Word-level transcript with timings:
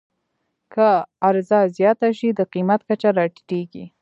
که 0.73 0.89
عرضه 1.27 1.59
زیاته 1.77 2.09
شي، 2.17 2.29
د 2.33 2.39
قیمت 2.53 2.81
کچه 2.89 3.09
راټیټېږي. 3.17 3.85